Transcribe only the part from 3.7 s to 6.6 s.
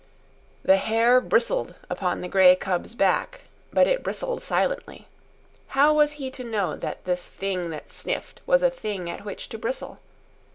but it bristled silently. How was he to